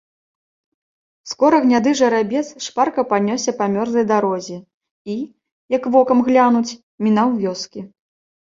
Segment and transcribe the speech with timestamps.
[1.33, 4.57] Скора гняды жарабец шпарка панёсся па мёрзлай дарозе
[5.17, 5.21] і,
[5.77, 6.67] як вокам глянуць,
[7.07, 7.89] мінаў вёскі.